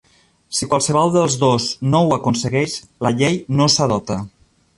[0.59, 4.21] Si qualsevol dels dos no ho aconsegueix, la llei no s'adopta.